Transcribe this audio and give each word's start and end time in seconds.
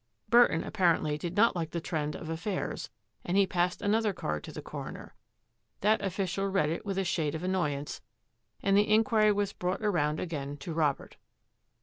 Burton 0.29 0.63
apparently 0.63 1.15
did 1.15 1.37
not 1.37 1.55
like 1.55 1.69
the 1.69 1.79
trend 1.79 2.15
of 2.15 2.27
af 2.27 2.39
fairs 2.39 2.89
and 3.23 3.37
he 3.37 3.45
passed 3.45 3.83
another 3.83 4.13
card 4.13 4.43
to 4.43 4.51
the 4.51 4.59
coroner. 4.59 5.13
That 5.81 6.01
official 6.01 6.47
read 6.47 6.71
It 6.71 6.83
with 6.83 6.97
a 6.97 7.03
shade 7.03 7.35
of 7.35 7.43
annoyance 7.43 8.01
and 8.63 8.75
the 8.75 8.89
Inquiry 8.91 9.31
was 9.31 9.53
brought 9.53 9.83
around 9.83 10.19
again 10.19 10.57
to 10.57 10.73
Robert. 10.73 11.17